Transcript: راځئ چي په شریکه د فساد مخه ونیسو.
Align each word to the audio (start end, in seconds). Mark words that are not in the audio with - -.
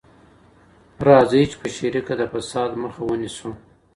راځئ 1.07 1.43
چي 1.51 1.57
په 1.61 1.67
شریکه 1.75 2.13
د 2.19 2.23
فساد 2.33 2.71
مخه 2.83 3.01
ونیسو. 3.05 3.49